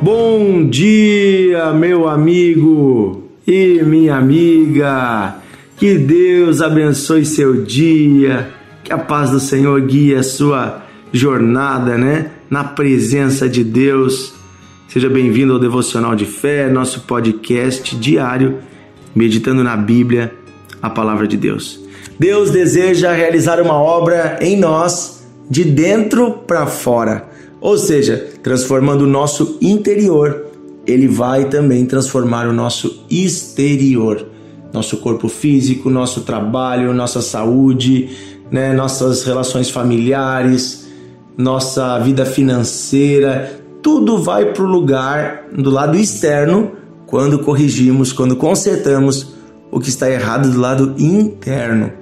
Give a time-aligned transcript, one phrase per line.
[0.00, 5.36] Bom dia, meu amigo e minha amiga.
[5.78, 8.50] Que Deus abençoe seu dia.
[8.84, 12.30] Que a paz do Senhor guie a sua jornada, né?
[12.50, 14.34] Na presença de Deus.
[14.86, 18.58] Seja bem-vindo ao Devocional de Fé, nosso podcast diário,
[19.14, 20.30] meditando na Bíblia,
[20.82, 21.80] a palavra de Deus.
[22.18, 29.08] Deus deseja realizar uma obra em nós de dentro para fora ou seja, transformando o
[29.08, 30.46] nosso interior,
[30.86, 34.24] ele vai também transformar o nosso exterior,
[34.72, 38.08] nosso corpo físico, nosso trabalho, nossa saúde,
[38.48, 40.86] né, nossas relações familiares,
[41.36, 46.70] nossa vida financeira, tudo vai para o lugar do lado externo
[47.04, 49.34] quando corrigimos, quando consertamos
[49.72, 51.92] o que está errado do lado interno.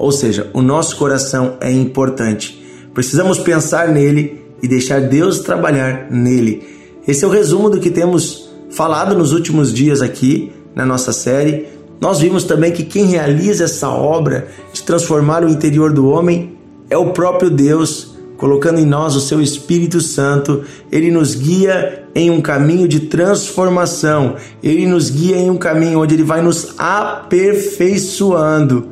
[0.00, 2.60] Ou seja, o nosso coração é importante.
[2.92, 6.62] Precisamos pensar nele e deixar Deus trabalhar nele.
[7.06, 11.66] Esse é o resumo do que temos falado nos últimos dias aqui na nossa série.
[12.00, 16.56] Nós vimos também que quem realiza essa obra de transformar o interior do homem
[16.88, 20.62] é o próprio Deus, colocando em nós o seu Espírito Santo.
[20.90, 26.14] Ele nos guia em um caminho de transformação, ele nos guia em um caminho onde
[26.14, 28.88] ele vai nos aperfeiçoando.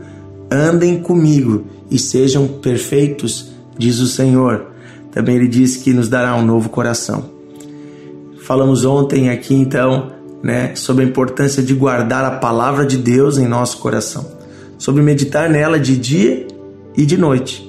[0.51, 4.70] Andem comigo e sejam perfeitos, diz o Senhor.
[5.13, 7.31] Também ele diz que nos dará um novo coração.
[8.43, 13.47] Falamos ontem aqui então, né, sobre a importância de guardar a palavra de Deus em
[13.47, 14.27] nosso coração,
[14.79, 16.47] sobre meditar nela de dia
[16.97, 17.69] e de noite.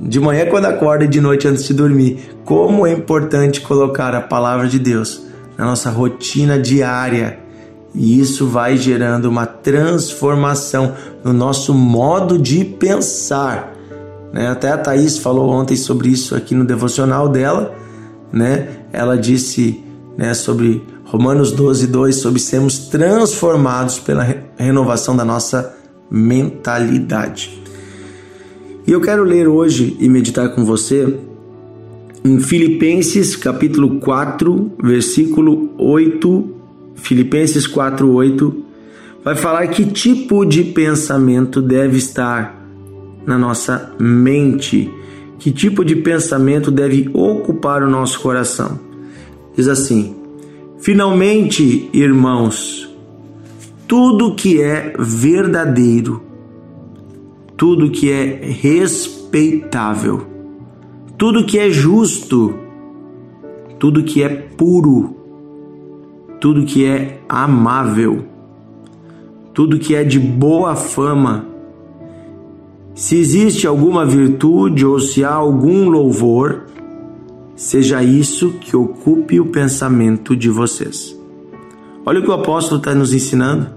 [0.00, 2.36] De manhã quando acorda e de noite antes de dormir.
[2.44, 5.22] Como é importante colocar a palavra de Deus
[5.56, 7.40] na nossa rotina diária.
[7.94, 10.94] E isso vai gerando uma transformação
[11.24, 13.74] no nosso modo de pensar
[14.32, 14.48] né?
[14.48, 17.74] Até a Thaís falou ontem sobre isso aqui no devocional dela.
[18.32, 18.68] Né?
[18.92, 19.82] Ela disse
[20.16, 25.74] né, sobre Romanos 12, 2, sobre sermos transformados pela renovação da nossa
[26.10, 27.62] mentalidade.
[28.86, 31.18] E eu quero ler hoje e meditar com você
[32.24, 36.54] em Filipenses capítulo 4, versículo 8,
[36.96, 38.64] Filipenses 4, 8,
[39.24, 42.57] vai falar que tipo de pensamento deve estar
[43.28, 44.90] na nossa mente?
[45.38, 48.80] Que tipo de pensamento deve ocupar o nosso coração?
[49.54, 50.16] Diz assim:
[50.80, 52.88] Finalmente, irmãos,
[53.86, 56.22] tudo que é verdadeiro,
[57.56, 60.26] tudo que é respeitável,
[61.18, 62.54] tudo que é justo,
[63.78, 65.16] tudo que é puro,
[66.40, 68.24] tudo que é amável,
[69.52, 71.57] tudo que é de boa fama,
[72.98, 76.62] se existe alguma virtude ou se há algum louvor,
[77.54, 81.16] seja isso que ocupe o pensamento de vocês.
[82.04, 83.68] Olha o que o apóstolo está nos ensinando.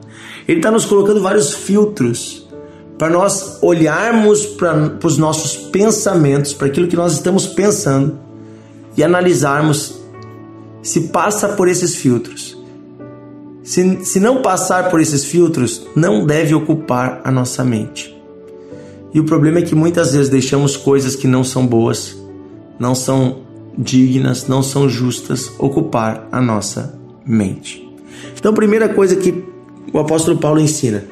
[0.48, 2.50] Ele está nos colocando vários filtros
[2.98, 8.18] para nós olharmos para os nossos pensamentos, para aquilo que nós estamos pensando
[8.98, 10.02] e analisarmos
[10.82, 12.58] se passa por esses filtros.
[13.62, 18.20] Se, se não passar por esses filtros, não deve ocupar a nossa mente.
[19.14, 22.18] E o problema é que muitas vezes deixamos coisas que não são boas,
[22.80, 23.40] não são
[23.78, 27.88] dignas, não são justas ocupar a nossa mente.
[28.38, 29.44] Então, primeira coisa que
[29.94, 31.04] o apóstolo Paulo ensina,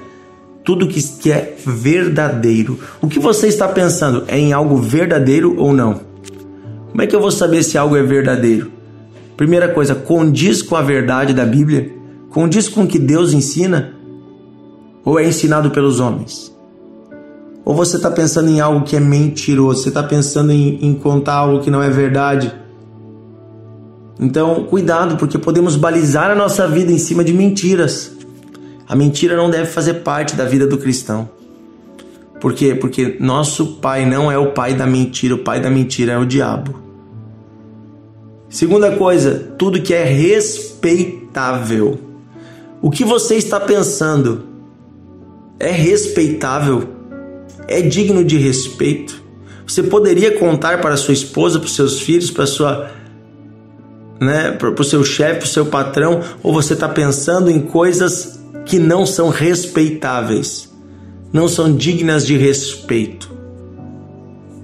[0.64, 2.80] tudo que é verdadeiro.
[3.02, 6.02] O que você está pensando é em algo verdadeiro ou não?
[6.90, 8.72] Como é que eu vou saber se algo é verdadeiro?
[9.36, 11.92] Primeira coisa, condiz com a verdade da Bíblia?
[12.30, 13.94] Condiz com o que Deus ensina?
[15.04, 16.56] Ou é ensinado pelos homens?
[17.66, 19.84] Ou você está pensando em algo que é mentiroso?
[19.84, 22.53] Você está pensando em, em contar algo que não é verdade?
[24.20, 28.12] Então, cuidado, porque podemos balizar a nossa vida em cima de mentiras.
[28.88, 31.30] A mentira não deve fazer parte da vida do cristão.
[32.42, 32.75] Por quê?
[32.75, 36.25] Porque nosso pai não é o pai da mentira, o pai da mentira é o
[36.25, 36.75] diabo.
[38.50, 42.00] Segunda coisa, tudo que é respeitável.
[42.81, 44.45] O que você está pensando
[45.60, 46.99] é respeitável?
[47.69, 49.24] É digno de respeito?
[49.66, 52.89] Você poderia contar para sua esposa, para os seus filhos, para sua
[54.19, 58.39] né, para o seu chefe, para o seu patrão, ou você está pensando em coisas
[58.66, 60.69] que não são respeitáveis,
[61.31, 63.31] não são dignas de respeito.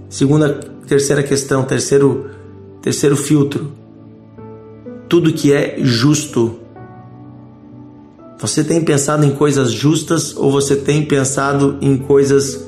[0.09, 2.29] Segunda, terceira questão, terceiro,
[2.81, 3.71] terceiro filtro.
[5.07, 6.59] Tudo que é justo.
[8.39, 12.65] Você tem pensado em coisas justas ou você tem pensado em coisas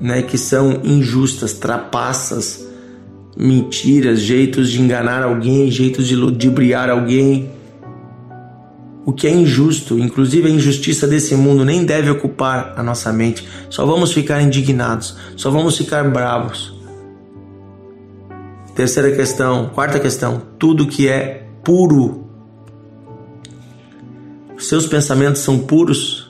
[0.00, 2.66] né, que são injustas, trapaças,
[3.36, 7.50] mentiras, jeitos de enganar alguém, jeitos de ludibriar alguém.
[9.04, 13.48] O que é injusto, inclusive a injustiça desse mundo, nem deve ocupar a nossa mente.
[13.70, 16.76] Só vamos ficar indignados, só vamos ficar bravos.
[18.74, 22.26] Terceira questão, quarta questão: tudo que é puro.
[24.58, 26.27] Seus pensamentos são puros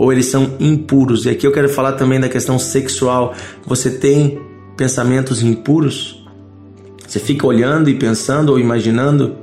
[0.00, 1.26] ou eles são impuros?
[1.26, 3.34] E aqui eu quero falar também da questão sexual.
[3.66, 4.40] Você tem
[4.76, 6.26] pensamentos impuros?
[7.06, 9.36] Você fica olhando e pensando ou imaginando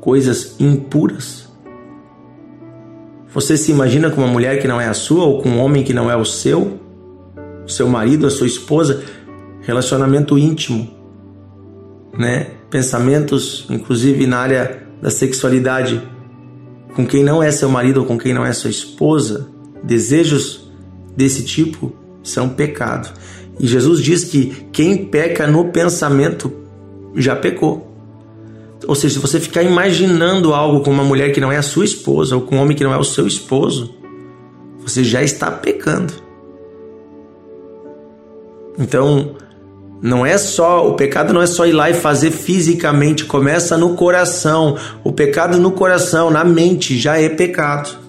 [0.00, 1.48] coisas impuras?
[3.34, 5.84] Você se imagina com uma mulher que não é a sua ou com um homem
[5.84, 6.80] que não é o seu?
[7.66, 9.02] Seu marido, a sua esposa?
[9.60, 10.96] Relacionamento íntimo
[12.18, 12.48] né?
[12.70, 16.02] Pensamentos, inclusive na área da sexualidade,
[16.94, 19.48] com quem não é seu marido ou com quem não é sua esposa,
[19.82, 20.70] desejos
[21.16, 21.92] desse tipo
[22.22, 23.12] são pecado.
[23.58, 26.52] E Jesus diz que quem peca no pensamento
[27.14, 27.88] já pecou.
[28.86, 31.84] Ou seja, se você ficar imaginando algo com uma mulher que não é a sua
[31.84, 33.94] esposa ou com um homem que não é o seu esposo,
[34.80, 36.12] você já está pecando.
[38.78, 39.34] Então,
[40.00, 43.94] não é só, o pecado não é só ir lá e fazer fisicamente, começa no
[43.94, 44.76] coração.
[45.02, 48.07] O pecado no coração, na mente, já é pecado.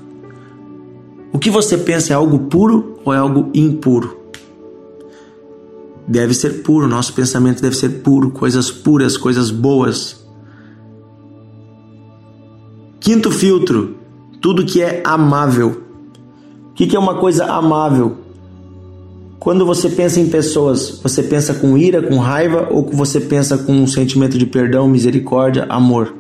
[1.32, 4.18] O que você pensa é algo puro ou é algo impuro?
[6.08, 10.26] Deve ser puro, nosso pensamento deve ser puro, coisas puras, coisas boas.
[13.00, 13.96] Quinto filtro,
[14.42, 15.84] tudo que é amável.
[16.72, 18.18] O que é uma coisa amável?
[19.40, 23.72] Quando você pensa em pessoas, você pensa com ira, com raiva ou você pensa com
[23.72, 26.14] um sentimento de perdão, misericórdia, amor?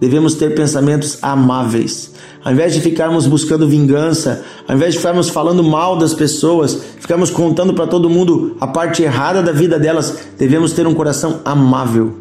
[0.00, 2.11] Devemos ter pensamentos amáveis.
[2.44, 7.30] Ao invés de ficarmos buscando vingança, ao invés de ficarmos falando mal das pessoas, ficarmos
[7.30, 12.14] contando para todo mundo a parte errada da vida delas, devemos ter um coração amável.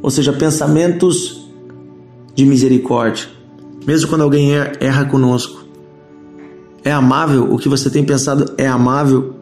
[0.00, 1.48] Ou seja, pensamentos
[2.34, 3.26] de misericórdia.
[3.84, 5.64] Mesmo quando alguém erra conosco,
[6.84, 7.52] é amável?
[7.52, 9.34] O que você tem pensado é amável?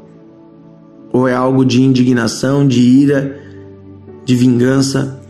[1.13, 3.39] Ou é algo de indignação, de ira,
[4.25, 5.21] de vingança?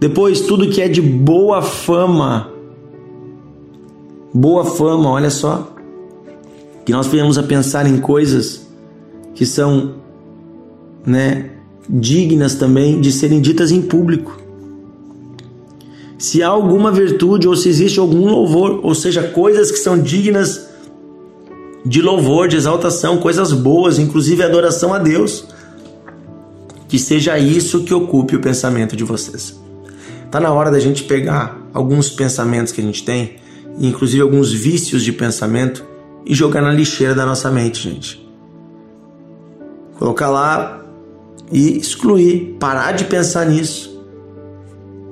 [0.00, 2.51] Depois, tudo que é de boa fama.
[4.34, 5.74] Boa fama, olha só.
[6.84, 8.66] Que nós venhamos a pensar em coisas
[9.34, 9.94] que são,
[11.06, 11.50] né,
[11.88, 14.40] dignas também de serem ditas em público.
[16.16, 20.68] Se há alguma virtude ou se existe algum louvor, ou seja, coisas que são dignas
[21.84, 25.44] de louvor, de exaltação, coisas boas, inclusive adoração a Deus.
[26.88, 29.60] Que seja isso que ocupe o pensamento de vocês.
[30.30, 33.41] Tá na hora da gente pegar alguns pensamentos que a gente tem,
[33.78, 35.84] inclusive alguns vícios de pensamento,
[36.24, 38.28] e jogar na lixeira da nossa mente, gente.
[39.98, 40.82] Colocar lá
[41.50, 43.92] e excluir, parar de pensar nisso.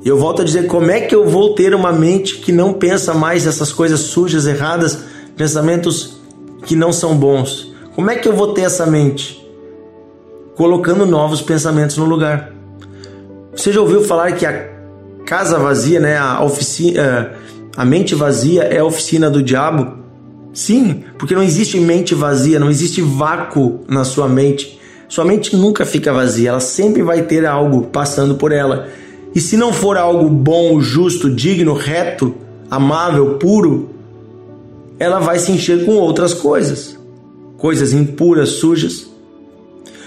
[0.02, 2.72] E eu volto a dizer, como é que eu vou ter uma mente que não
[2.72, 5.04] pensa mais essas coisas sujas, erradas,
[5.36, 6.20] pensamentos
[6.64, 7.72] que não são bons.
[7.94, 9.40] Como é que eu vou ter essa mente?
[10.54, 12.52] Colocando novos pensamentos no lugar.
[13.54, 14.70] Você já ouviu falar que a
[15.26, 17.34] casa vazia, né, a oficina, é,
[17.76, 19.98] a mente vazia é a oficina do diabo?
[20.52, 24.78] Sim, porque não existe mente vazia, não existe vácuo na sua mente.
[25.08, 28.88] Sua mente nunca fica vazia, ela sempre vai ter algo passando por ela.
[29.34, 32.34] E se não for algo bom, justo, digno, reto,
[32.70, 33.90] amável, puro,
[34.98, 36.98] ela vai se encher com outras coisas,
[37.56, 39.08] coisas impuras, sujas.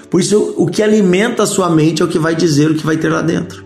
[0.09, 2.85] Por isso, o que alimenta a sua mente é o que vai dizer o que
[2.85, 3.65] vai ter lá dentro.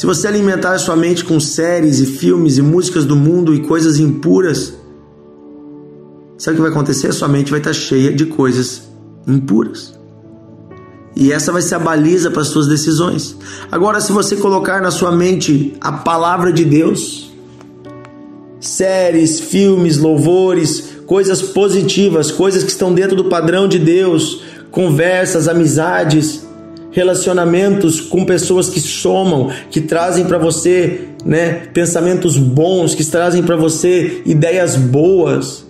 [0.00, 3.60] Se você alimentar a sua mente com séries e filmes e músicas do mundo e
[3.60, 4.72] coisas impuras,
[6.38, 7.08] sabe o que vai acontecer?
[7.08, 8.84] A sua mente vai estar cheia de coisas
[9.28, 9.92] impuras.
[11.14, 13.36] E essa vai ser a baliza para as suas decisões.
[13.70, 17.30] Agora, se você colocar na sua mente a palavra de Deus,
[18.58, 26.48] séries, filmes, louvores, coisas positivas, coisas que estão dentro do padrão de Deus, conversas, amizades,
[26.90, 33.56] relacionamentos com pessoas que somam, que trazem para você, né, pensamentos bons, que trazem para
[33.56, 35.66] você ideias boas.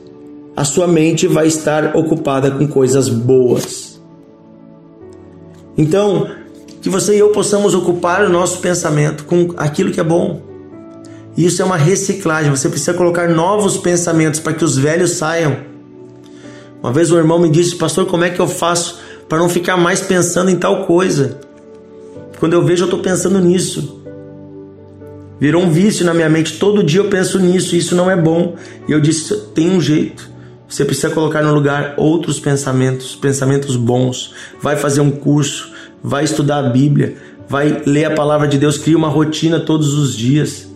[0.57, 4.01] A sua mente vai estar ocupada com coisas boas.
[5.77, 6.29] Então,
[6.83, 10.51] que você e eu possamos ocupar o nosso pensamento com aquilo que é bom
[11.37, 12.51] isso é uma reciclagem.
[12.51, 15.57] Você precisa colocar novos pensamentos para que os velhos saiam.
[16.83, 18.99] Uma vez um irmão me disse, pastor, como é que eu faço
[19.31, 21.39] para não ficar mais pensando em tal coisa?
[22.41, 24.03] Quando eu vejo, eu estou pensando nisso.
[25.39, 26.59] Virou um vício na minha mente.
[26.59, 27.77] Todo dia eu penso nisso.
[27.77, 28.57] Isso não é bom.
[28.89, 30.29] E eu disse, tem um jeito.
[30.69, 34.35] Você precisa colocar no lugar outros pensamentos, pensamentos bons.
[34.61, 35.71] Vai fazer um curso,
[36.03, 37.17] vai estudar a Bíblia,
[37.49, 40.69] vai ler a palavra de Deus, cria uma rotina todos os dias.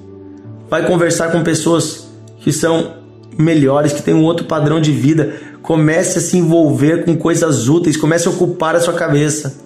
[0.70, 2.08] Vai conversar com pessoas
[2.40, 2.94] que são
[3.36, 5.34] melhores, que têm um outro padrão de vida.
[5.64, 9.64] Comece a se envolver com coisas úteis, comece a ocupar a sua cabeça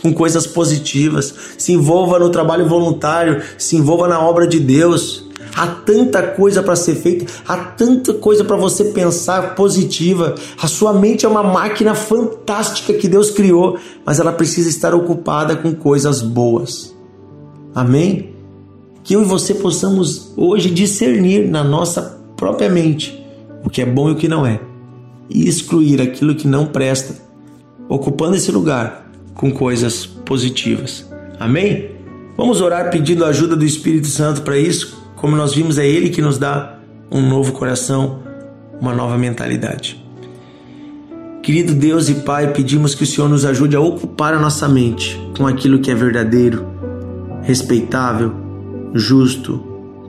[0.00, 1.34] com coisas positivas.
[1.58, 5.28] Se envolva no trabalho voluntário, se envolva na obra de Deus.
[5.54, 10.34] Há tanta coisa para ser feita, há tanta coisa para você pensar positiva.
[10.58, 15.54] A sua mente é uma máquina fantástica que Deus criou, mas ela precisa estar ocupada
[15.54, 16.96] com coisas boas.
[17.74, 18.34] Amém?
[19.04, 23.22] Que eu e você possamos hoje discernir na nossa própria mente
[23.62, 24.58] o que é bom e o que não é,
[25.28, 27.14] e excluir aquilo que não presta,
[27.88, 31.08] ocupando esse lugar com coisas positivas.
[31.38, 31.90] Amém?
[32.36, 35.02] Vamos orar pedindo a ajuda do Espírito Santo para isso?
[35.16, 36.78] Como nós vimos, é Ele que nos dá
[37.10, 38.20] um novo coração,
[38.80, 40.02] uma nova mentalidade.
[41.42, 45.18] Querido Deus e Pai, pedimos que o Senhor nos ajude a ocupar a nossa mente
[45.36, 46.66] com aquilo que é verdadeiro,
[47.42, 48.32] respeitável,
[48.92, 49.58] justo,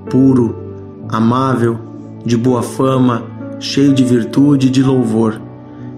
[0.10, 0.58] puro,
[1.10, 1.80] amável,
[2.26, 3.24] de boa fama,
[3.60, 5.42] cheio de virtude e de louvor.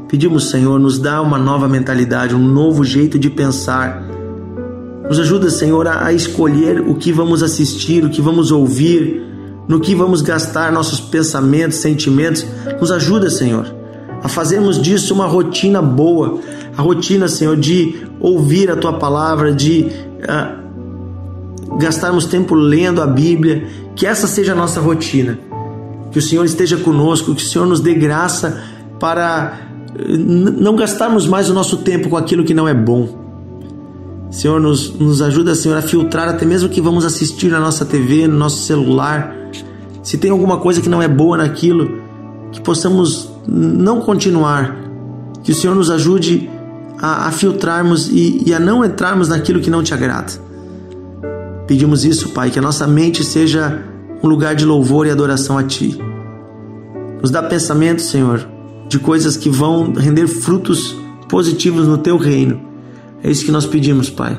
[0.07, 4.09] Pedimos, Senhor, nos dá uma nova mentalidade, um novo jeito de pensar
[5.09, 9.25] nos ajuda, Senhor, a escolher o que vamos assistir, o que vamos ouvir,
[9.67, 12.45] no que vamos gastar nossos pensamentos, sentimentos.
[12.79, 13.73] Nos ajuda, Senhor,
[14.21, 16.39] a fazermos disso uma rotina boa,
[16.77, 19.87] a rotina, Senhor, de ouvir a tua palavra, de
[20.19, 25.39] uh, gastarmos tempo lendo a Bíblia, que essa seja a nossa rotina.
[26.11, 28.63] Que o Senhor esteja conosco, que o Senhor nos dê graça
[28.99, 29.59] para
[29.95, 33.19] eh, não gastarmos mais o nosso tempo com aquilo que não é bom
[34.31, 38.27] Senhor, nos, nos ajuda, Senhor, a filtrar até mesmo que vamos assistir na nossa TV,
[38.27, 39.35] no nosso celular.
[40.03, 41.99] Se tem alguma coisa que não é boa naquilo,
[42.51, 44.77] que possamos não continuar.
[45.43, 46.47] Que o Senhor nos ajude
[46.99, 50.31] a, a filtrarmos e, e a não entrarmos naquilo que não te agrada.
[51.65, 53.83] Pedimos isso, Pai, que a nossa mente seja
[54.21, 55.97] um lugar de louvor e adoração a Ti.
[57.21, 58.47] Nos dá pensamento, Senhor,
[58.87, 60.95] de coisas que vão render frutos
[61.27, 62.69] positivos no Teu reino
[63.23, 64.37] é isso que nós pedimos, Pai.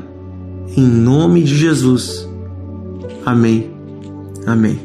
[0.77, 2.29] Em nome de Jesus.
[3.25, 3.71] Amém.
[4.47, 4.81] Amém.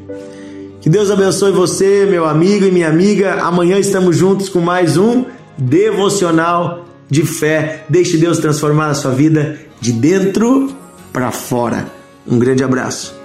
[0.82, 3.42] Que Deus abençoe você, meu amigo e minha amiga.
[3.42, 5.26] Amanhã estamos juntos com mais um
[5.58, 7.86] devocional de fé.
[7.90, 10.70] Deixe Deus transformar a sua vida de dentro
[11.14, 11.88] para fora.
[12.28, 13.16] Um grande abraço.